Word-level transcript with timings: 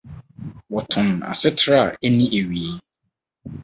Wɔtɔn 0.71 1.09
Asetra 1.31 1.81
a 1.91 1.95
Enni 2.05 2.27
Awiei 2.39 2.75